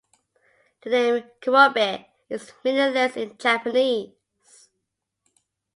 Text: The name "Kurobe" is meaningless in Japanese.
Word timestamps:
The 0.81 0.89
name 0.89 1.23
"Kurobe" 1.41 2.05
is 2.27 2.53
meaningless 2.65 3.15
in 3.17 3.37
Japanese. 3.37 4.69